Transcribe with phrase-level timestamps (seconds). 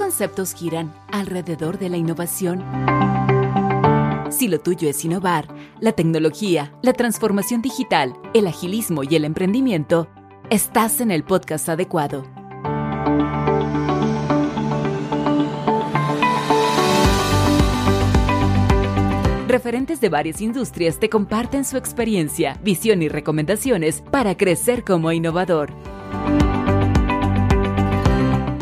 [0.00, 2.64] conceptos giran alrededor de la innovación?
[4.30, 5.46] Si lo tuyo es innovar,
[5.78, 10.08] la tecnología, la transformación digital, el agilismo y el emprendimiento,
[10.48, 12.24] estás en el podcast adecuado.
[19.46, 25.74] Referentes de varias industrias te comparten su experiencia, visión y recomendaciones para crecer como innovador.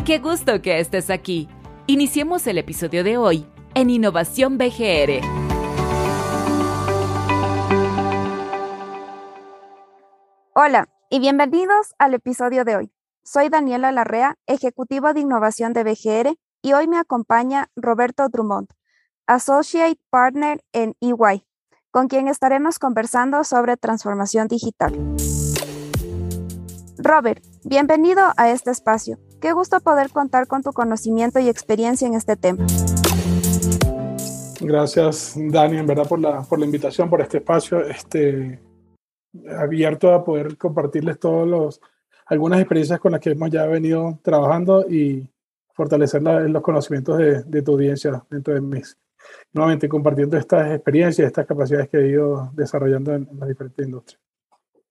[0.09, 1.47] Qué gusto que estés aquí.
[1.85, 3.45] Iniciemos el episodio de hoy
[3.75, 5.21] en Innovación BGR.
[10.55, 12.91] Hola y bienvenidos al episodio de hoy.
[13.23, 18.69] Soy Daniela Larrea, Ejecutivo de Innovación de BGR, y hoy me acompaña Roberto Drummond,
[19.27, 21.45] Associate Partner en EY,
[21.91, 24.91] con quien estaremos conversando sobre transformación digital.
[26.97, 29.19] Robert, bienvenido a este espacio.
[29.41, 32.65] Qué gusto poder contar con tu conocimiento y experiencia en este tema.
[34.59, 38.59] Gracias, Dani, en verdad, por la, por la invitación, por este espacio, este,
[39.57, 41.81] abierto a poder compartirles todos los,
[42.25, 45.29] algunas experiencias con las que hemos ya venido trabajando y
[45.73, 48.97] fortalecer los conocimientos de, de, tu audiencia dentro de mis.
[49.53, 54.21] Nuevamente, compartiendo estas experiencias, estas capacidades que he ido desarrollando en, en las diferentes industrias.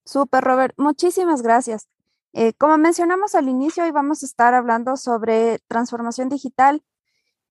[0.07, 0.75] Súper, Robert.
[0.79, 1.87] Muchísimas gracias.
[2.35, 6.83] Eh, como mencionamos al inicio, hoy vamos a estar hablando sobre transformación digital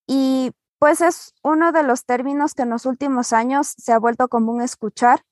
[0.08, 4.28] y pues es uno de los términos que en los últimos años se ha vuelto
[4.28, 5.24] común escuchar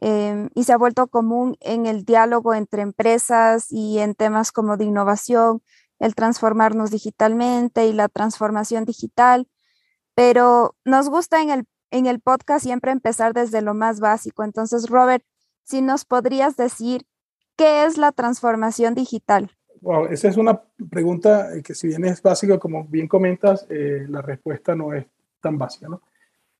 [0.00, 4.76] em, y se ha vuelto común en el diálogo entre empresas y en temas como
[4.76, 5.62] de innovación,
[5.98, 9.48] el transformarnos digitalmente y la transformación digital,
[10.14, 14.44] pero nos gusta en el, en el podcast siempre empezar desde lo más básico.
[14.44, 15.24] Entonces, Robert,
[15.64, 17.06] si nos podrías decir
[17.56, 19.50] ¿Qué es la transformación digital?
[19.80, 20.60] Wow, esa es una
[20.90, 25.06] pregunta que si bien es básica, como bien comentas, eh, la respuesta no es
[25.40, 25.88] tan básica.
[25.88, 26.02] ¿no?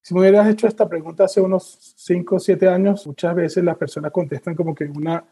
[0.01, 3.79] Si me hubieras hecho esta pregunta hace unos 5 o 7 años, muchas veces las
[3.79, 5.25] personas contestan como que una,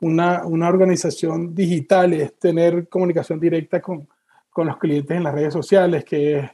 [0.00, 4.08] una, una organización digital es tener comunicación directa con,
[4.48, 6.50] con, los clientes en las redes sociales, que es,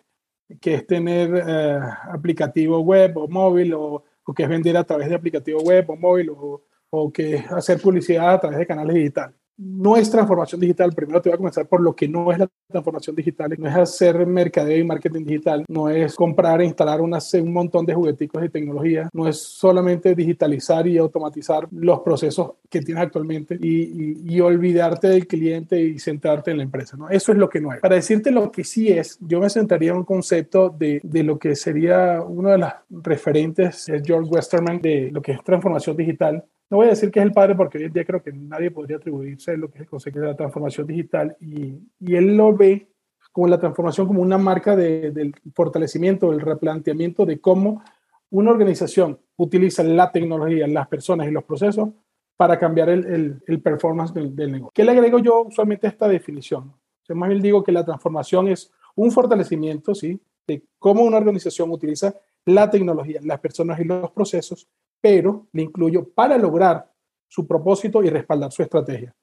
[0.59, 1.79] que es tener eh,
[2.11, 5.97] aplicativo web o móvil, o, o, que es vender a través de aplicativo web o
[5.97, 10.93] móvil, o, o que hacer publicidad a través de canales digitales no es transformación digital.
[10.93, 13.55] Primero te voy a comenzar por lo que no es la transformación digital.
[13.59, 15.65] No es hacer mercadeo y marketing digital.
[15.69, 17.13] No es comprar e instalar un
[17.53, 19.09] montón de jugueticos de tecnología.
[19.13, 25.83] No es solamente digitalizar y automatizar los procesos que tienes actualmente y, olvidarte del cliente
[25.83, 26.97] y centrarte en la empresa.
[26.97, 27.09] ¿no?
[27.11, 27.81] Eso es lo que no es.
[27.81, 31.41] Para decirte lo que sí es, yo me centraría en un concepto de, de lo
[31.41, 36.45] que sería uno de los referentes, es George Westerman, de lo que es transformación digital
[36.71, 38.71] no voy a decir que es el padre porque hoy en día creo que nadie
[38.71, 42.55] podría atribuirse lo que es el concepto de la transformación digital y, y él lo
[42.55, 42.89] ve
[43.33, 47.83] como la transformación como una marca de, del fortalecimiento, del replanteamiento de cómo
[48.31, 51.89] una organización utiliza la tecnología, las personas y los procesos
[52.37, 54.73] para cambiar el, el, el performance del, del, negocio.
[54.75, 56.73] ¿Qué le agrego yo usualmente esta definición?
[57.09, 60.21] O más bien digo que la transformación es un fortalecimiento, ¿sí?
[60.47, 62.15] De cómo una organización utiliza
[62.45, 64.69] la tecnología, las personas y los procesos
[65.01, 66.91] pero le incluyo para lograr
[67.29, 69.15] su propósito y respaldar su estrategia.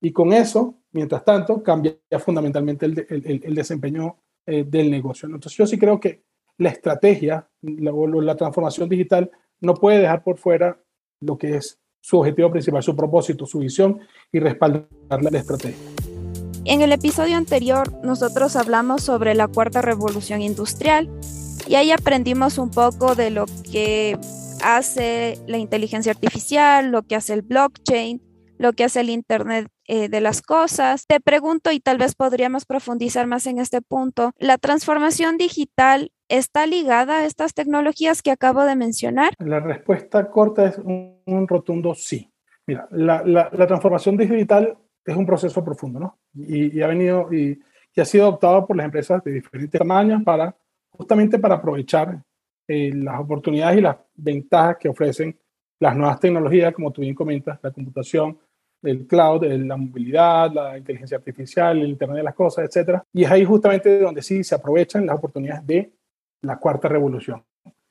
[0.00, 5.26] Y con eso, mientras tanto, cambia fundamentalmente el, el, el desempeño eh, del negocio.
[5.26, 6.24] Entonces yo sí creo que
[6.58, 10.76] la estrategia, la, la transformación digital, no puede dejar por fuera
[11.20, 14.00] lo que es su objetivo principal, su propósito, su visión
[14.32, 15.78] y respaldar la estrategia.
[16.64, 21.08] En el episodio anterior nosotros hablamos sobre la cuarta revolución industrial
[21.68, 24.18] y ahí aprendimos un poco de lo que
[24.62, 28.22] hace la inteligencia artificial, lo que hace el blockchain,
[28.58, 31.06] lo que hace el Internet eh, de las cosas.
[31.06, 36.66] Te pregunto, y tal vez podríamos profundizar más en este punto, ¿la transformación digital está
[36.66, 39.34] ligada a estas tecnologías que acabo de mencionar?
[39.38, 42.32] La respuesta corta es un, rotundo sí.
[42.66, 46.18] Mira, la, la, transformación digital es un proceso profundo, ¿no?
[46.32, 47.60] Y, y ha venido y,
[47.94, 50.54] y, ha sido adoptado por las empresas de diferentes tamaños para
[50.90, 52.22] justamente para aprovechar
[52.72, 55.36] eh, las oportunidades y las ventajas que ofrecen
[55.78, 58.38] las nuevas tecnologías, como tú bien comentas, la computación,
[58.82, 63.00] el cloud, la movilidad, la inteligencia artificial, el Internet de las cosas, etc.
[63.12, 65.92] Y es ahí justamente donde sí se aprovechan las oportunidades de
[66.42, 67.42] la cuarta revolución.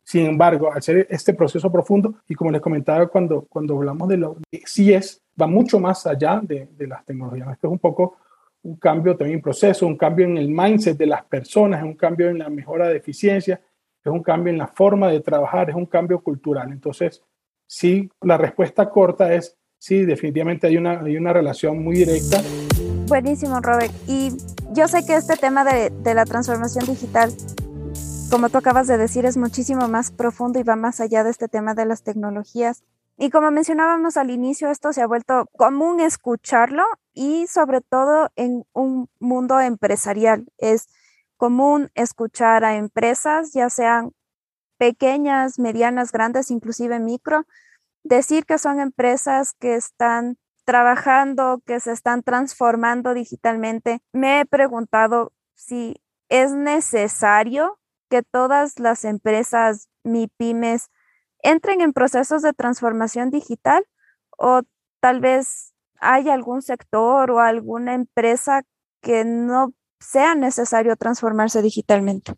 [0.04, 4.18] Sin embargo, al ser este proceso profundo, y como les comentaba cuando, cuando hablamos de
[4.18, 7.51] lo que sí es, va mucho más allá de, de las tecnologías.
[7.51, 8.18] Esto es un poco
[8.63, 12.30] un cambio también en proceso, un cambio en el mindset de las personas, un cambio
[12.30, 13.62] en la mejora de eficiencia,
[14.03, 16.71] es un cambio en la forma de trabajar, es un cambio cultural.
[16.71, 17.24] Entonces,
[17.68, 22.42] sí, la respuesta corta es sí, definitivamente hay una, hay una relación muy directa.
[23.07, 23.92] Buenísimo, Robert.
[24.07, 24.31] Y
[24.74, 27.31] yo sé que este tema de, de la transformación digital
[28.31, 31.50] como tú acabas de decir, es muchísimo más profundo y va más allá de este
[31.50, 32.81] tema de las tecnologías.
[33.18, 38.63] Y como mencionábamos al inicio, esto se ha vuelto común escucharlo y sobre todo en
[38.71, 40.47] un mundo empresarial.
[40.57, 40.88] Es
[41.42, 44.12] común escuchar a empresas, ya sean
[44.78, 47.48] pequeñas, medianas, grandes, inclusive micro,
[48.04, 54.04] decir que son empresas que están trabajando, que se están transformando digitalmente.
[54.14, 55.96] Me he preguntado si
[56.30, 60.92] es necesario que todas las empresas MIPIMES
[61.40, 63.84] entren en procesos de transformación digital
[64.38, 64.62] o
[65.00, 68.62] tal vez hay algún sector o alguna empresa
[69.02, 72.33] que no sea necesario transformarse digitalmente?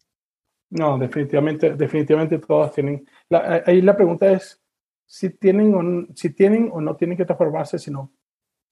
[0.69, 3.05] No, definitivamente, definitivamente todas tienen.
[3.65, 4.59] ahí la pregunta es
[5.05, 8.11] si tienen, o, si tienen o no tienen que transformarse, sino,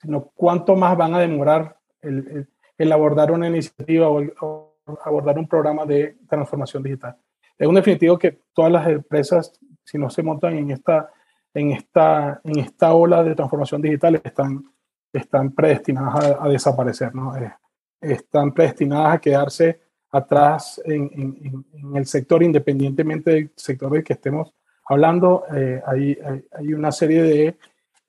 [0.02, 2.48] sino cuánto más van a demorar el,
[2.78, 7.16] el, abordar una iniciativa o, abordar un programa de transformación digital.
[7.58, 9.54] Es un definitivo que todas las empresas,
[9.84, 11.12] si no se montan en esta,
[11.54, 14.66] en esta, en esta ola de transformación digital, están,
[15.14, 17.38] están predestinadas a, desaparecer, ¿no?
[17.38, 17.54] Eh,
[18.02, 19.80] están predestinadas a quedarse
[20.12, 21.66] atrás en,
[21.96, 24.54] el sector, independientemente del sector del que estemos
[24.86, 25.44] hablando.
[25.56, 26.18] Eh, hay,
[26.52, 27.58] hay, una serie de,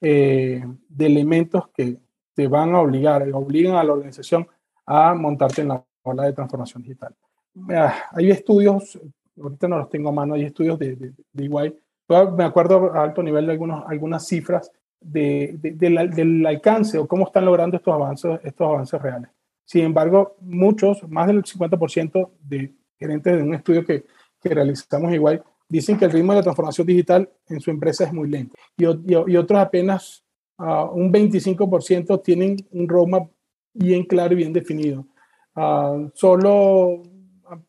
[0.01, 1.97] eh, de elementos que
[2.33, 4.47] te van a obligar, obligan a la organización
[4.85, 7.15] a montarte en la ola de transformación digital.
[8.11, 8.99] hay estudios,
[9.41, 11.73] ahorita no los tengo a mano, hay estudios de, de, de
[12.37, 17.45] Me acuerdo a alto nivel de algunos, algunas cifras de, del alcance o cómo están
[17.45, 19.29] logrando estos avances, estos avances reales.
[19.65, 24.05] Sin embargo, muchos, más del 50% de gerentes de un estudio que,
[24.41, 28.13] que realizamos igual, dicen que el ritmo de la transformación digital en su empresa es
[28.13, 28.55] muy lento.
[28.77, 28.85] Y,
[29.35, 30.23] otros apenas
[30.59, 33.29] uh, un 25% tienen un roadmap
[33.73, 35.05] bien claro y bien definido.
[35.55, 37.01] Uh, solo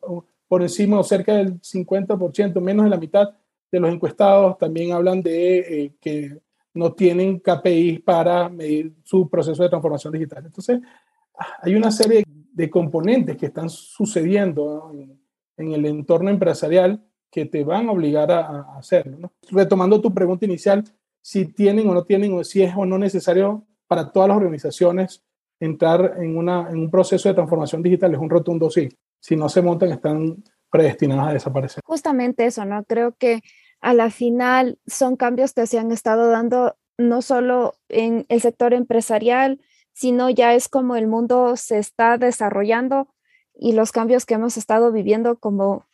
[0.01, 3.29] uh, por encima cerca del 50%, menos de la mitad
[3.71, 6.39] de los encuestados también hablan de eh, que
[6.73, 10.45] no tienen KPIs para medir su proceso de transformación digital.
[10.45, 10.79] Entonces,
[11.61, 14.91] hay una serie de componentes que están sucediendo
[15.57, 19.31] en, el entorno empresarial que te van a obligar a, hacerlo.
[19.49, 20.83] Retomando tu pregunta inicial,
[21.21, 25.23] si tienen o no tienen, o si es o no necesario para todas las organizaciones
[25.59, 28.89] entrar en, una, en un proceso de transformación digital, es un rotundo sí.
[29.19, 31.81] Si no se montan, están predestinadas a desaparecer.
[31.85, 32.83] Justamente eso, ¿no?
[32.83, 33.41] Creo que
[33.81, 38.73] a la final son cambios que se han estado dando no solo en el sector
[38.73, 39.59] empresarial,
[39.95, 43.07] sino ya es como el mundo se está desarrollando
[43.57, 45.85] y los cambios que hemos estado viviendo como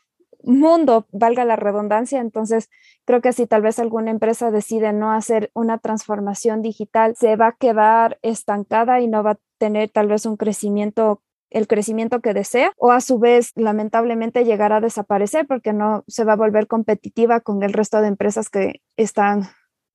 [0.44, 2.20] mundo, valga la redundancia.
[2.20, 2.70] Entonces,
[3.06, 7.48] creo que si tal vez alguna empresa decide no hacer una transformación digital, se va
[7.50, 11.22] a quedar estancada y no va a tener tal vez un crecimiento
[11.52, 16.24] el crecimiento que desea o a su vez lamentablemente llegará a desaparecer porque no se
[16.24, 19.50] va a volver competitiva con el resto de empresas que están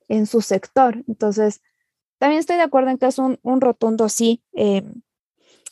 [0.08, 1.02] en su sector.
[1.08, 1.62] Entonces,
[2.18, 4.42] también estoy de acuerdo en que es un, rotundo sí.
[4.54, 4.82] Eh,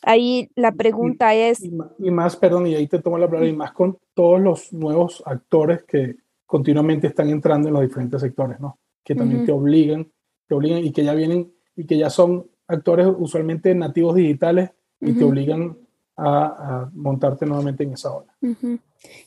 [0.01, 1.63] ahí la pregunta es...
[1.63, 5.23] Y más, perdón, y ahí te tomo la palabra, y más con todos los nuevos
[5.25, 8.79] actores que continuamente están entrando en los diferentes sectores, ¿no?
[9.03, 10.11] Que también te obligan,
[10.47, 15.13] te obligan y que ya vienen y que ya son actores usualmente nativos digitales y
[15.13, 15.77] te obligan
[16.17, 18.33] a, montarte nuevamente en esa ola.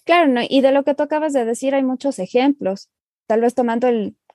[0.05, 0.41] Claro, ¿no?
[0.49, 2.89] y de lo que tú acabas de decir hay muchos ejemplos.
[3.27, 3.89] Tal vez tomando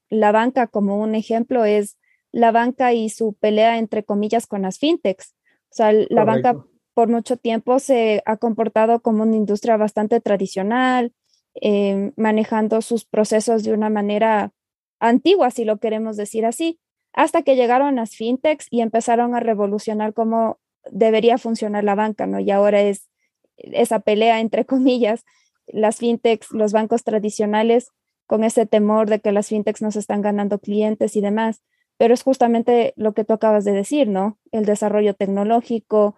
[0.09, 1.97] la banca como un ejemplo es
[2.33, 5.35] la banca y su pelea entre comillas con las fintechs.
[5.69, 11.13] O sea, la banca por mucho tiempo se ha comportado como una industria bastante tradicional,
[11.53, 14.51] em, manejando sus procesos de una manera
[14.99, 16.79] antigua, si lo queremos decir así,
[17.13, 20.59] hasta que llegaron las fintechs y empezaron a revolucionar cómo
[20.91, 22.39] debería funcionar la banca, ¿no?
[22.39, 23.09] Y ahora es
[23.57, 25.23] esa pelea entre comillas,
[25.67, 27.89] las fintechs, los bancos tradicionales,
[28.25, 31.61] con ese temor de que las fintechs nos están ganando clientes y demás
[31.97, 34.37] pero es justamente lo que tú acabas de decir, ¿no?
[34.51, 36.15] El desarrollo tecnológico,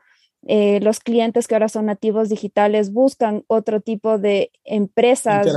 [0.48, 5.48] eh, los clientes que ahora son nativos digitales buscan otro tipo de empresas,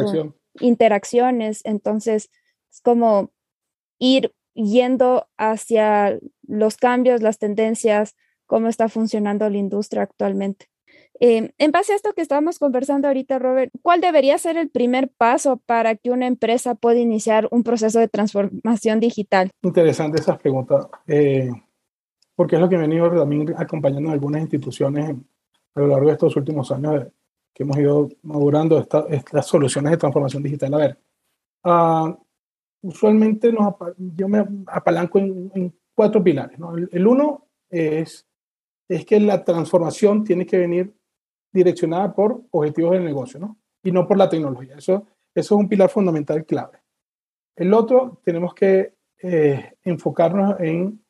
[0.61, 2.31] interacciones, entonces
[2.71, 3.31] es como
[3.99, 10.69] ir yendo hacia los cambios, las tendencias, cómo está funcionando la industria actualmente.
[11.21, 15.11] Em, en base a esto que estábamos conversando ahorita, Robert, ¿cuál debería ser el primer
[15.11, 19.51] paso para que una empresa pueda iniciar un proceso de transformación digital?
[19.63, 21.51] Interesante esas preguntas, eh,
[22.37, 25.17] porque es lo que he venido también acompañando en algunas instituciones
[25.75, 27.07] a lo largo de estos últimos años
[27.53, 30.75] que hemos ido madurando estas soluciones de transformación digital.
[30.75, 30.99] A ver,
[31.65, 32.17] uh,
[32.83, 36.57] usualmente nos, yo me apalanco en, cuatro pilares.
[36.61, 36.77] ¿no?
[36.77, 38.29] el, uno es
[38.89, 40.95] es que la transformación tiene que venir
[41.52, 43.57] direccionada por objetivos del negocio, ¿no?
[43.83, 44.76] Y no por la tecnología.
[44.76, 46.78] Eso, eso es un pilar fundamental clave.
[47.57, 51.02] El otro, tenemos que eh, enfocarnos en,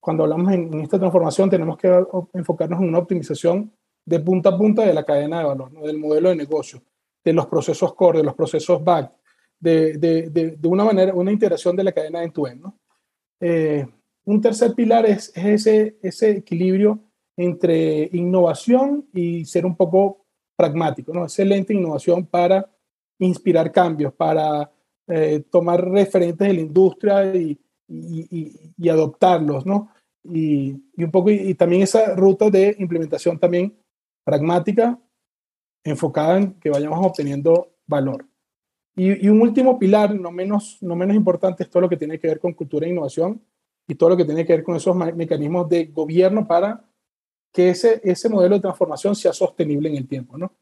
[0.00, 3.72] cuando hablamos en, esta transformación, tenemos que enfocarnos en una optimización
[4.04, 6.82] de punta a punta de la cadena de valor, del modelo de negocio,
[7.22, 9.12] de los procesos core, de los procesos back,
[9.58, 12.62] de, de, de, una manera, una integración de la cadena en tu end.
[12.62, 12.78] ¿no?
[13.40, 13.86] Eh,
[14.24, 16.98] un tercer pilar es, es, ese, ese equilibrio
[17.40, 21.22] entre innovación y ser un poco pragmático, ¿no?
[21.22, 22.70] Excelente innovación para
[23.18, 24.70] inspirar cambios, para
[25.08, 27.58] eh, tomar referentes de la industria y,
[28.88, 29.88] adoptarlos, ¿no?
[30.22, 33.74] Y, un poco, y, también esa ruta de implementación también
[34.22, 34.98] pragmática,
[35.82, 38.26] enfocada en que vayamos obteniendo valor.
[38.94, 42.28] Y, un último pilar, no menos, no menos importante, es todo lo que tiene que
[42.28, 43.40] ver con cultura e innovación
[43.88, 46.84] y todo lo que tiene que ver con esos mecanismos de gobierno para
[47.52, 50.52] que ese, ese modelo de transformación sea sostenible en el tiempo, ¿no?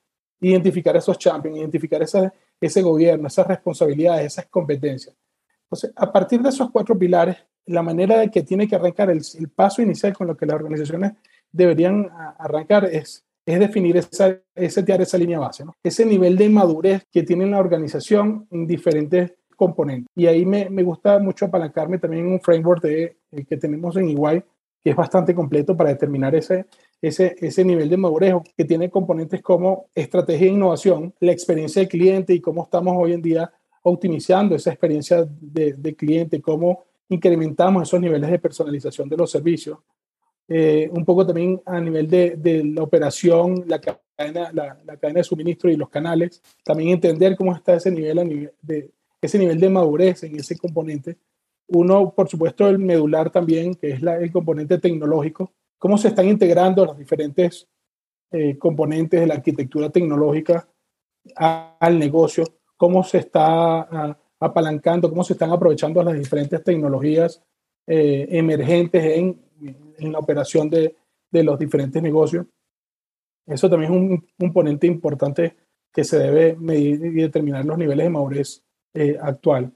[0.41, 5.15] Identificar esos champions, identificar esa, ese gobierno, esas responsabilidades, esas competencias.
[5.65, 9.23] Entonces, a partir de esos cuatro pilares, la manera de que tiene que arrancar el,
[9.55, 11.13] paso inicial con lo que las organizaciones
[11.53, 15.77] deberían arrancar es, es definir esa, ese esa línea base, ¿no?
[15.83, 20.07] ese nivel de madurez que tiene la organización en diferentes componentes.
[20.15, 24.09] Y ahí me, me gusta mucho apalancarme también en un framework el que tenemos en
[24.09, 24.43] EY,
[24.83, 26.67] que es bastante completo para determinar ese,
[27.01, 31.89] ese, ese nivel de madurez, que tiene componentes como estrategia de innovación, la experiencia del
[31.89, 33.51] cliente y cómo estamos hoy en día
[33.83, 39.79] optimizando esa experiencia de, cliente, cómo incrementamos esos niveles de personalización de los servicios.
[40.49, 45.25] Eh, un poco también a nivel de, de la operación, la cadena, la, cadena de
[45.25, 50.23] suministro y los canales, también entender cómo está ese nivel de, ese nivel de madurez
[50.25, 51.17] en ese componente.
[51.69, 56.85] Uno, por supuesto, el medular también, que es el componente tecnológico, cómo se están integrando
[56.85, 57.69] los diferentes
[58.31, 60.69] eh, componentes de la arquitectura tecnológica
[61.35, 62.45] al negocio,
[62.77, 67.43] cómo se está apalancando, cómo se están aprovechando las diferentes tecnologías
[67.87, 69.41] eh, emergentes en,
[69.99, 70.95] en, la operación de,
[71.31, 72.47] de, los diferentes negocios.
[73.47, 75.57] Eso también es un componente importante
[75.93, 78.63] que se debe medir y determinar los niveles de madurez
[78.95, 79.73] eh, actual.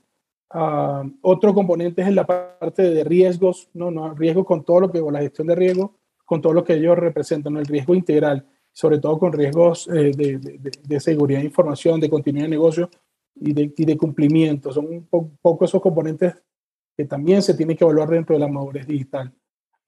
[0.54, 5.00] Uh, otro componente es la parte de riesgos, no, no, riesgo con todo lo que,
[5.00, 5.94] o la gestión de riesgo,
[6.26, 10.38] con todo lo que ellos representan, el riesgo integral, sobre todo con riesgos eh, de,
[10.38, 12.90] de, de, seguridad de información, de continuidad de negocio
[13.35, 14.73] y de, y de cumplimiento.
[14.73, 16.35] Son un po poco esos componentes
[16.97, 19.32] que también se tienen que evaluar dentro de la madurez digital.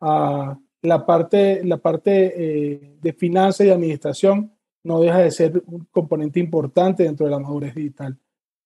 [0.00, 4.52] Uh, la parte, la parte eh, de finanzas y administración
[4.82, 8.18] no deja de ser un componente importante dentro de la madurez digital.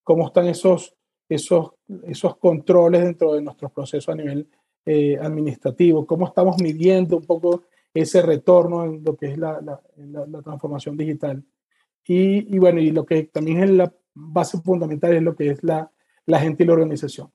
[0.03, 0.98] Cómo están esos
[1.29, 1.73] esos,
[2.05, 4.49] esos controles dentro de nuestros procesos a nivel
[4.87, 9.81] eh, administrativo, cómo estamos midiendo un poco ese retorno en lo que es la, la,
[10.27, 11.45] la, transformación digital.
[12.07, 15.63] Y, y, bueno, y lo que también es la base fundamental es lo que es
[15.63, 15.91] la,
[16.27, 17.31] la gente y la organización.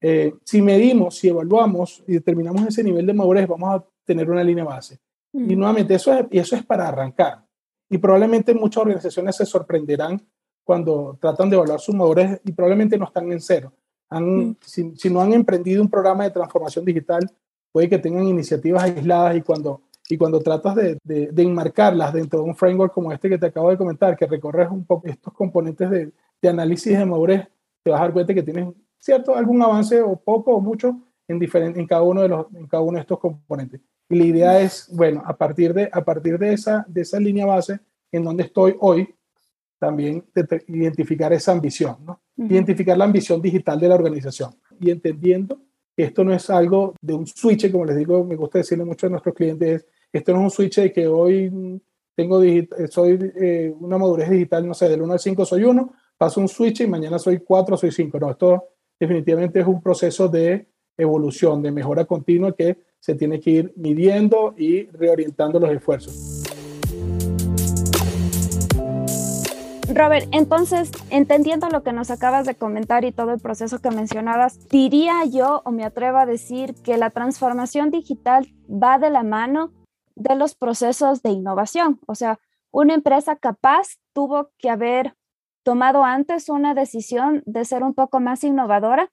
[0.00, 4.44] Eh, si medimos, si evaluamos y determinamos ese nivel de madurez, vamos a tener una
[4.44, 5.00] línea base.
[5.32, 5.50] Mm.
[5.50, 7.44] Y nuevamente, eso es, eso es para arrancar.
[7.88, 10.20] Y probablemente muchas organizaciones se sorprenderán
[10.64, 13.72] cuando tratan de evaluar sus motores y probablemente no están en cero.
[14.10, 14.56] Han, mm.
[14.60, 17.30] si, si, no han emprendido un programa de transformación digital,
[17.70, 22.40] puede que tengan iniciativas aisladas y cuando, y cuando tratas de, de, de, enmarcarlas dentro
[22.40, 25.32] de un framework como este que te acabo de comentar, que recorres un poco estos
[25.32, 27.48] componentes de, de análisis de madurez,
[27.82, 28.68] te vas a dar cuenta que tienes
[28.98, 30.96] cierto algún avance o poco o mucho
[31.28, 33.80] en, diferente, en, cada uno de los, en cada uno de estos componentes.
[34.08, 37.46] Y la idea es, bueno, a partir de, a partir de, esa, de esa línea
[37.46, 37.80] base
[38.12, 39.14] en donde estoy hoy,
[39.84, 40.24] también
[40.68, 42.20] identificar esa ambición, ¿no?
[42.36, 44.50] Identificar la ambición digital de la organización
[44.80, 45.60] y entendiendo
[45.94, 49.06] que esto no es algo de un switch, como les digo, me gusta decirle mucho
[49.06, 51.80] a nuestros clientes, esto no es un switch de que hoy
[52.16, 52.40] tengo
[52.90, 56.48] soy eh, una madurez digital, no sé, del 1 al 5 soy 1, paso un
[56.48, 58.18] switch y mañana soy 4, soy 5.
[58.18, 58.64] No, esto
[58.98, 64.54] definitivamente es un proceso de evolución, de mejora continua que se tiene que ir midiendo
[64.56, 66.43] y reorientando los esfuerzos.
[69.94, 74.68] Robert, entonces, entendiendo lo que nos acabas de comentar y todo el proceso que mencionabas,
[74.68, 79.72] diría yo o me atrevo a decir que la transformación digital va de la mano
[80.16, 82.00] de los procesos de innovación.
[82.08, 82.40] O sea,
[82.72, 85.14] una empresa capaz tuvo que haber
[85.62, 89.12] tomado antes una decisión de ser un poco más innovadora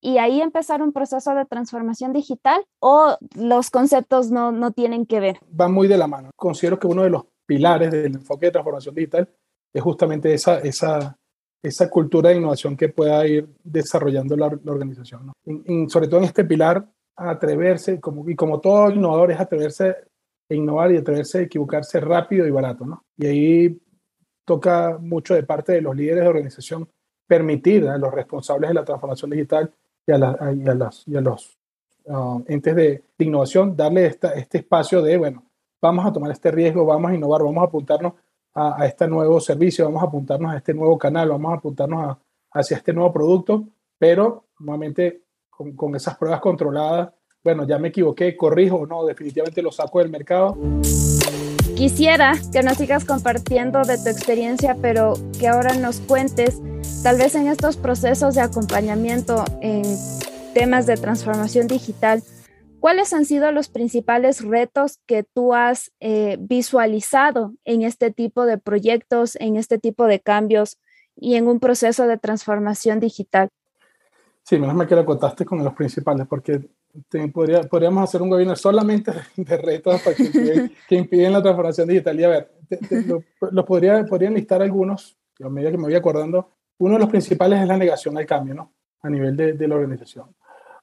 [0.00, 5.20] y ahí empezar un proceso de transformación digital o los conceptos no, no tienen que
[5.20, 5.38] ver.
[5.58, 6.30] Va muy de la mano.
[6.34, 9.28] Considero que uno de los pilares del enfoque de transformación digital
[9.76, 11.18] es justamente esa, esa,
[11.62, 15.26] esa cultura de innovación que pueda ir desarrollando la, organización.
[15.26, 15.88] ¿no?
[15.88, 19.96] Sobre todo en este pilar, atreverse, como, y como todo innovador, es atreverse
[20.48, 23.04] innovar y atreverse a equivocarse rápido y barato, ¿no?
[23.16, 23.80] Y ahí
[24.44, 26.88] toca mucho de parte de los líderes de organización
[27.26, 29.74] permitir a los responsables de la transformación digital
[30.06, 31.58] y a, las, y a los
[32.04, 35.42] uh, entes de, innovación darle este espacio de, bueno,
[35.82, 38.12] vamos a tomar este riesgo, vamos a innovar, vamos a apuntarnos
[38.56, 42.16] a, este nuevo servicio, vamos a apuntarnos a este nuevo canal, vamos a apuntarnos
[42.52, 43.64] hacia este nuevo producto,
[43.98, 45.20] pero nuevamente
[45.50, 47.10] con, esas pruebas controladas,
[47.44, 50.56] bueno, ya me equivoqué, corrijo o no, definitivamente lo saco del mercado.
[51.76, 56.60] Quisiera que nos sigas compartiendo de tu experiencia, pero que ahora nos cuentes,
[57.02, 59.84] tal vez en estos procesos de acompañamiento en
[60.54, 62.22] temas de transformación digital,
[62.80, 68.58] ¿cuáles han sido los principales retos que tú has eh, visualizado en este tipo de
[68.58, 70.78] proyectos, en este tipo de cambios
[71.16, 73.48] y en un proceso de transformación digital?
[74.42, 76.60] Sí, menos mal que lo contaste con los principales, porque
[77.32, 82.20] podría, podríamos hacer un webinar solamente de retos para que, impiden, la transformación digital.
[82.20, 82.52] Y a ver,
[83.50, 86.52] lo, podría, podrían listar algunos, a medida que me voy acordando.
[86.78, 88.72] Uno de los principales es la negación al cambio, ¿no?
[89.02, 90.34] A nivel de, de la organización.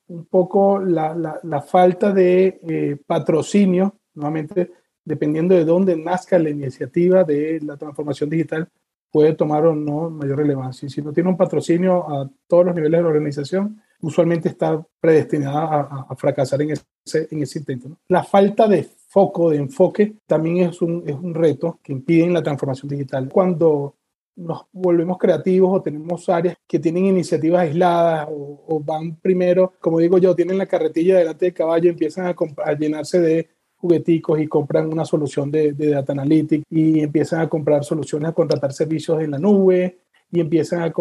[0.07, 4.71] Un poco la, la, falta de eh, patrocinio, nuevamente,
[5.03, 8.69] dependiendo de dónde nazca la iniciativa de la transformación digital,
[9.11, 10.87] puede tomar o no mayor relevancia.
[10.87, 14.85] Y si no tiene un patrocinio a todos los niveles de la organización, usualmente está
[14.99, 17.97] predestinada a, fracasar en ese, en ese intento.
[18.09, 22.43] La falta de foco, de enfoque, también es un, es un reto que impide la
[22.43, 23.29] transformación digital.
[23.31, 23.95] Cuando
[24.35, 30.17] nos volvemos creativos o tenemos áreas que tienen iniciativas aisladas o, van primero, como digo
[30.17, 34.91] yo, tienen la carretilla delante del caballo empiezan a, a llenarse de jugueticos y compran
[34.91, 39.31] una solución de, de, data analytics y empiezan a comprar soluciones, a contratar servicios en
[39.31, 39.99] la nube
[40.31, 40.93] y empiezan a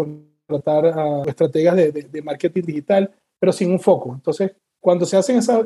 [0.47, 4.13] tratar a estrategias de, marketing digital, pero sin un foco.
[4.13, 5.63] Entonces, cuando se hacen esa,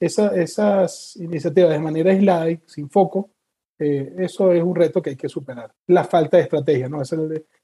[0.00, 3.30] esas iniciativas de manera aislada y sin foco,
[3.78, 5.72] eh, eso es un reto que hay que superar.
[5.86, 7.00] La falta de estrategia, ¿no?
[7.00, 7.16] Esa,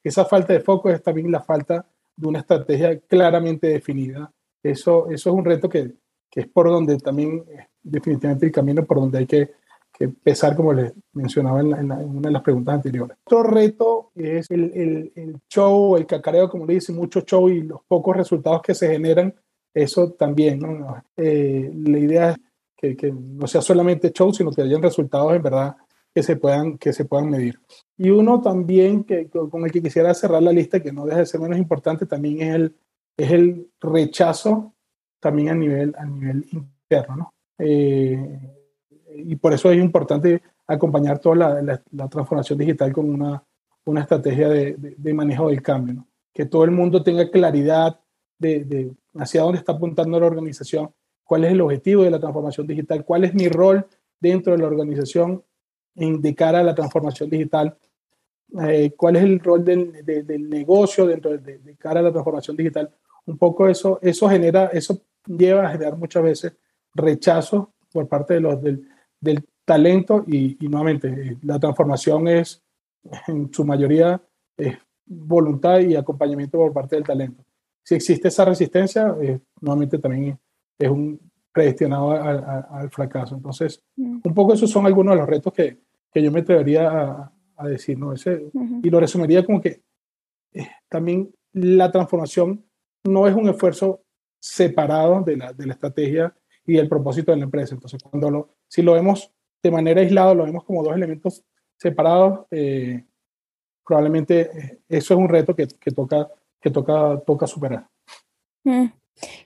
[0.03, 4.31] esa, falta de foco es también la falta de una estrategia claramente definida.
[4.63, 5.93] Eso, eso es un reto que,
[6.31, 7.45] que es por donde también,
[7.83, 9.53] definitivamente, el camino por donde hay que
[9.97, 13.17] que pesar, como les mencionaba en, una de las preguntas anteriores.
[13.25, 17.63] Otro reto es el, el, el, show, el cacareo, como le dice, mucho show y
[17.63, 19.33] los pocos resultados que se generan,
[19.73, 20.59] eso también.
[20.59, 21.03] ¿no?
[21.17, 22.37] Eh, la idea es
[22.77, 25.77] que, que, no sea solamente show, sino que hayan resultados en verdad
[26.15, 27.61] que se puedan, que se puedan medir.
[27.97, 31.27] Y uno también que, con el que quisiera cerrar la lista, que no deja de
[31.27, 32.77] ser menos importante, también es el,
[33.17, 34.75] es el rechazo
[35.19, 37.17] también a nivel, a nivel interno.
[37.17, 37.35] ¿no?
[37.59, 38.41] Eh,
[39.17, 43.43] y por eso es importante acompañar toda la, la, transformación digital con una,
[43.85, 46.09] una estrategia de, de, manejo del cambio, ¿no?
[46.33, 48.01] que todo el mundo tenga claridad
[48.39, 50.91] de, de, hacia dónde está apuntando la organización,
[51.25, 53.87] cuál es el objetivo de la transformación digital, cuál es mi rol
[54.21, 55.43] dentro de la organización
[55.97, 57.77] en, de cara a la transformación digital,
[58.63, 62.57] eh, cuál es el rol del, del negocio dentro de, de, cara a la transformación
[62.57, 62.91] digital.
[63.27, 66.53] Un poco eso, eso genera, eso lleva a generar muchas veces
[66.95, 68.89] rechazo por parte de los, del,
[69.21, 72.63] del talento y, nuevamente eh, la transformación es
[73.27, 74.21] en su mayoría
[75.07, 77.45] voluntad y acompañamiento por parte del talento.
[77.83, 80.39] Si existe esa resistencia, eh, nuevamente también
[80.79, 81.21] es un
[81.55, 83.37] predestinado al fracaso.
[83.37, 84.21] Entonces, mm.
[84.25, 85.79] un poco esos son algunos de los retos que,
[86.13, 88.13] que yo me atrevería a, decir, ¿no?
[88.13, 88.51] Ese,
[88.83, 89.81] Y lo resumiría como que
[90.53, 92.65] eh, también la transformación
[93.05, 94.03] no es un esfuerzo
[94.41, 96.35] separado de la, de la estrategia
[96.67, 97.75] y el propósito de la empresa.
[97.75, 99.31] Entonces, cuando lo, si lo vemos
[99.63, 101.45] de manera aislada, lo vemos como dos elementos
[101.77, 103.05] separados, eh,
[103.87, 106.29] probablemente eh, eso es un reto que, que, toca,
[106.61, 107.87] que toca, toca superar.
[108.65, 108.87] Mm,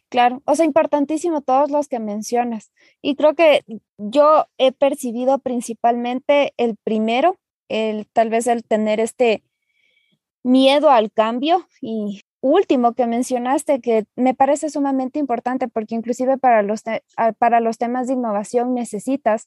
[0.09, 2.73] claro, o sea, importantísimo todos los que mencionas.
[3.03, 3.65] Y creo que
[3.99, 9.43] yo he percibido principalmente el primero, el tal vez el tener este
[10.43, 16.63] miedo al cambio y último que mencionaste, que me parece sumamente importante porque inclusive para
[16.63, 16.83] los,
[17.39, 19.47] para los temas de innovación necesitas,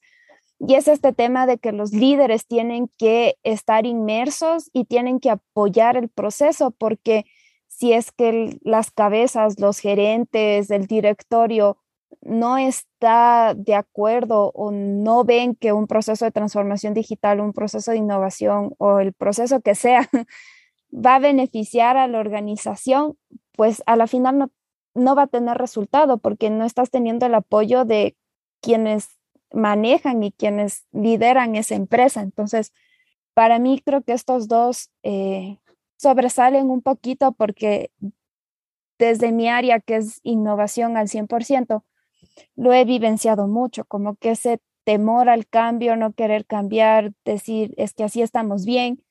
[0.59, 5.31] y es este tema de que los líderes tienen que estar inmersos y tienen que
[5.31, 7.25] apoyar el proceso, porque
[7.81, 11.77] si es que las cabezas, los gerentes, el directorio
[12.21, 17.89] no está de acuerdo o no ven que un proceso de transformación digital, un proceso
[17.89, 20.07] de innovación o el proceso que sea
[20.93, 23.17] va a beneficiar a la organización,
[23.53, 24.51] pues a la final no,
[24.93, 28.15] no va a tener resultado porque no estás teniendo el apoyo de
[28.61, 29.07] quienes
[29.51, 32.21] manejan y quienes lideran esa empresa.
[32.21, 32.73] Entonces,
[33.33, 35.57] para mí creo que estos dos eh,
[36.01, 37.91] sobresalen un poquito porque
[38.97, 41.83] desde mi área, que es innovación al 100%,
[42.55, 47.93] lo he vivenciado mucho, como que ese temor al cambio, no querer cambiar, decir, es
[47.93, 49.03] que así estamos bien.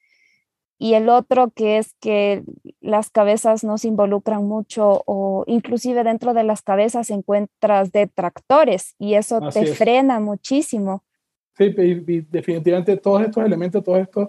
[0.78, 2.42] Y el otro que es que
[2.80, 9.14] las cabezas no se involucran mucho o inclusive dentro de las cabezas encuentras detractores y
[9.14, 11.04] eso te frena muchísimo.
[11.56, 14.28] Sí, y, definitivamente todos estos elementos, todos estos,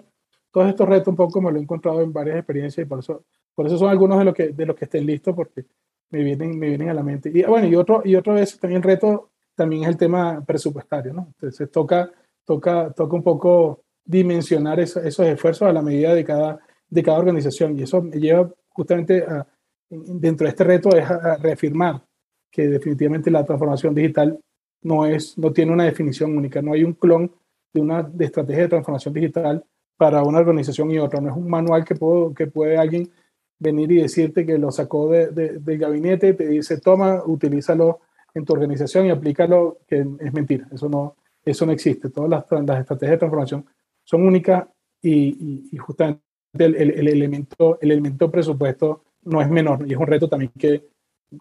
[0.52, 3.24] todos estos retos un poco me lo he encontrado en varias experiencias y por eso,
[3.56, 5.66] por eso son algunos de los que, de los que estén listos porque
[6.10, 7.32] me vienen, me vienen a la mente.
[7.34, 11.14] Y bueno, y otro, y otra vez también el reto también es el tema presupuestario,
[11.14, 11.28] ¿no?
[11.34, 12.12] Entonces toca,
[12.46, 16.60] toca, toca un poco dimensionar esos esfuerzos a la medida de cada,
[16.90, 19.48] de cada organización y eso me lleva justamente a,
[19.90, 22.04] dentro de este reto es a, reafirmar
[22.50, 24.40] que definitivamente la transformación digital
[24.82, 27.32] no, es, no tiene una definición única, no hay un clon
[27.74, 29.64] de una de estrategia de transformación digital
[30.02, 33.12] para una organización y otra, no es un manual que, puedo, que puede alguien
[33.60, 38.00] venir y decirte que lo sacó de, del gabinete, te dice, toma, utilízalo
[38.34, 42.10] en tu organización y aplícalo, que es mentira, eso no, eso no existe.
[42.10, 43.66] Todas las, las estrategias de transformación
[44.04, 44.66] son únicas
[45.04, 46.24] y, y, justamente
[46.58, 50.88] el, el, elemento, el elemento presupuesto no es menor y es un reto también que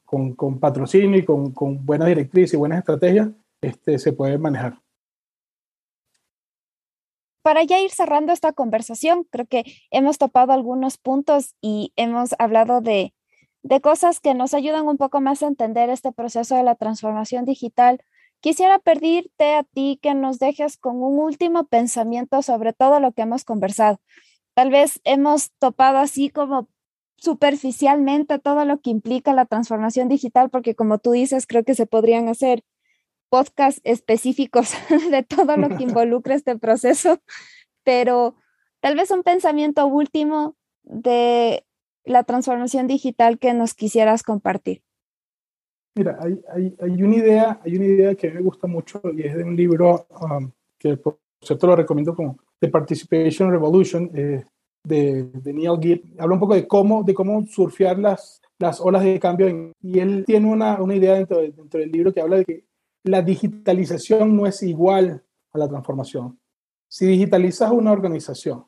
[0.04, 3.30] con, con patrocinio y con, con buenas directrices y buenas estrategias
[3.62, 4.74] este, se puede manejar.
[7.42, 12.80] Para ya ir cerrando esta conversación, creo que hemos topado algunos puntos y hemos hablado
[12.80, 13.14] de,
[13.62, 17.44] de cosas que nos ayudan un poco más a entender este proceso de la transformación
[17.44, 18.00] digital.
[18.40, 23.22] Quisiera pedirte a ti que nos dejes con un último pensamiento sobre todo lo que
[23.22, 24.00] hemos conversado.
[24.54, 26.68] Tal vez hemos topado así como
[27.16, 31.86] superficialmente todo lo que implica la transformación digital, porque como tú dices, creo que se
[31.86, 32.64] podrían hacer
[33.30, 34.72] podcasts específicos
[35.10, 37.20] de todo lo que involucra este proceso,
[37.84, 38.34] pero
[38.80, 41.64] tal vez un pensamiento último de
[42.04, 44.82] la transformación digital que nos quisieras compartir?
[45.94, 49.34] Mira, hay, hay, hay, una idea, hay una idea que me gusta mucho y es
[49.34, 54.44] de un libro um, que por cierto lo recomiendo como The Participation Revolution eh,
[54.84, 56.02] de, de, Neil Gibb.
[56.18, 60.24] Habla un poco de cómo, de cómo surfear las, las olas de cambio y él
[60.26, 62.64] tiene una, una idea dentro, dentro del libro que habla de que
[63.04, 66.38] la digitalización no es igual a la transformación.
[66.88, 68.66] Si digitalizas una organización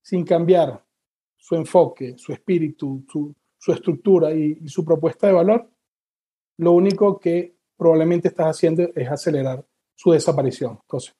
[0.00, 0.84] sin cambiar
[1.36, 3.34] su enfoque, su espíritu, su,
[3.72, 5.70] estructura y, su propuesta de valor,
[6.58, 10.78] lo único que probablemente estás haciendo es acelerar su desaparición.
[10.82, 11.14] Entonces,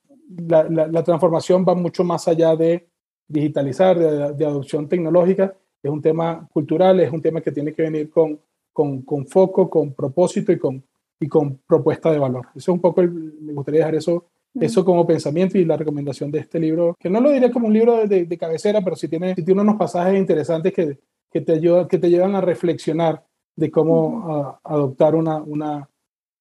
[0.46, 2.88] la, transformación va mucho más allá de
[3.26, 8.10] digitalizar, de, adopción tecnológica, es un tema cultural, es un tema que tiene que venir
[8.10, 8.40] con,
[8.72, 10.84] con, foco, con propósito y con,
[11.20, 12.46] y con propuesta de valor.
[12.50, 14.26] Eso es un poco, me gustaría dejar eso
[14.60, 17.72] eso como pensamiento y la recomendación de este libro, que no lo diré como un
[17.72, 20.98] libro de, cabecera, pero sí tiene, tiene unos pasajes interesantes que,
[21.30, 23.24] que, te ayuda, que te llevan a reflexionar
[23.56, 25.88] de cómo adoptar una, una,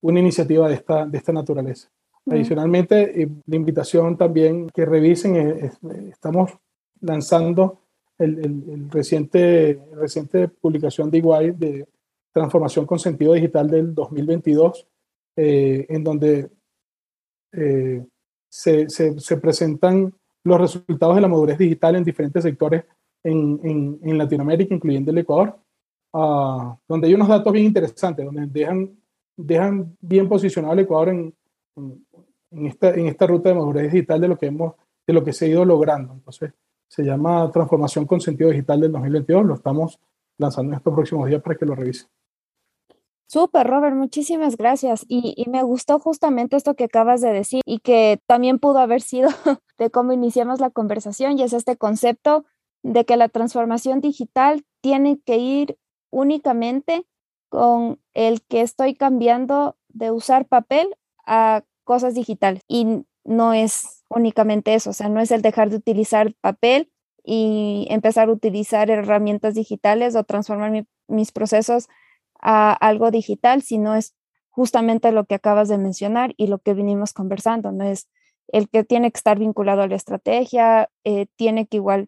[0.01, 1.89] una, iniciativa de esta, de esta naturaleza.
[2.29, 5.71] Adicionalmente, la invitación también que revisen,
[6.11, 6.51] estamos
[6.99, 7.79] lanzando
[8.17, 11.87] el, el, reciente, reciente publicación de Iguay de
[12.37, 14.87] transformación con sentido digital del 2022,
[15.35, 16.49] eh, en donde
[17.51, 18.05] eh,
[18.47, 22.85] se, se, presentan los resultados de la madurez digital en diferentes sectores
[23.23, 25.57] en, en, en Latinoamérica, incluyendo el Ecuador,
[26.13, 28.95] uh, donde hay unos datos bien interesantes, donde dejan,
[29.35, 31.33] dejan bien posicionado el Ecuador en,
[32.51, 35.33] en, esta, en esta ruta de madurez digital de lo que hemos, de lo que
[35.33, 36.13] se ha ido logrando.
[36.13, 36.53] Entonces,
[36.87, 39.99] se llama Transformación con Sentido Digital del 2022, lo estamos
[40.37, 42.07] lanzando en estos próximos días para que lo revisen.
[43.27, 45.05] Súper, Robert, muchísimas gracias.
[45.09, 49.29] Y, me gustó justamente esto que acabas de decir y que también pudo haber sido
[49.77, 52.45] de cómo iniciamos la conversación y es este concepto
[52.83, 55.77] de que la transformación digital tiene que ir
[56.09, 57.05] únicamente
[57.49, 62.63] con el que estoy cambiando de usar papel a cosas digitales.
[62.69, 66.89] Y no es únicamente eso, o sea, no es el dejar de utilizar papel
[67.25, 71.89] y empezar a utilizar herramientas digitales o transformar mis procesos
[72.41, 74.15] a algo digital, sino es
[74.49, 78.07] justamente lo que acabas de mencionar y lo que vinimos conversando, no es
[78.47, 82.07] el que tiene que estar vinculado a la estrategia, eh, tiene que igual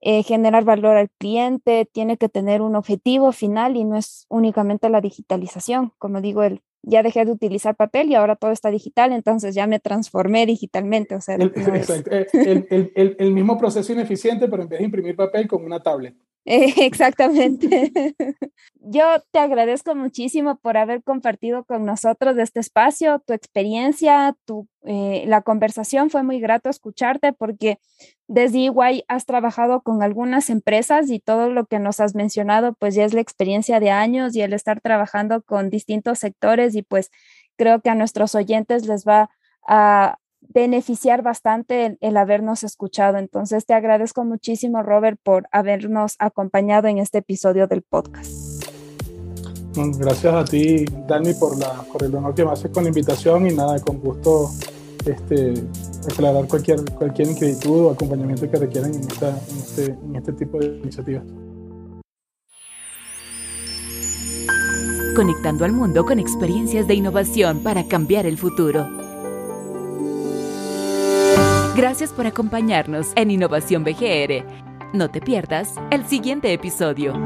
[0.00, 4.90] eh, generar valor al cliente, tiene que tener un objetivo final y no es únicamente
[4.90, 5.92] la digitalización.
[5.98, 9.68] Como digo, el, ya dejé de utilizar papel y ahora todo está digital, entonces ya
[9.68, 11.14] me transformé digitalmente.
[11.14, 11.52] O sea, el,
[12.34, 16.16] eh, el mismo proceso ineficiente, pero en vez de imprimir papel con una tablet.
[16.46, 17.92] Exactamente.
[18.80, 25.24] Yo te agradezco muchísimo por haber compartido con nosotros este espacio, tu experiencia, tu, eh,
[25.28, 27.78] la conversación fue muy grato escucharte porque
[28.26, 32.96] desde igual has trabajado con algunas empresas y todo lo que nos has mencionado pues
[32.96, 37.10] ya es la experiencia de años y el estar trabajando con distintos sectores y pues
[37.56, 39.30] creo que a nuestros oyentes les va
[39.66, 43.18] a beneficiar bastante el, habernos escuchado.
[43.18, 48.30] Entonces, te agradezco muchísimo, Robert, por habernos acompañado en este episodio del podcast.
[49.74, 53.46] Gracias a ti, Dani, por, la, por el honor que me haces con la invitación
[53.46, 54.50] y nada, con gusto
[55.06, 55.54] este,
[56.10, 60.58] aclarar cualquier, cualquier inquietud o acompañamiento que requieran en, esta, en, este, en este tipo
[60.58, 61.24] de iniciativas.
[65.16, 69.01] Conectando al mundo con experiencias de innovación para cambiar el futuro.
[71.74, 74.44] Gracias por acompañarnos en Innovación BGR.
[74.92, 77.16] No te pierdas el siguiente episodio.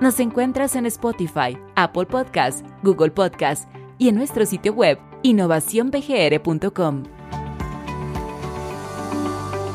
[0.00, 7.02] Nos encuentras en Spotify, Apple Podcasts, Google Podcasts y en nuestro sitio web innovacionbgr.com.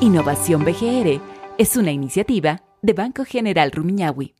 [0.01, 1.21] Innovación BGR
[1.59, 4.38] es una iniciativa de Banco General Rumiñahui.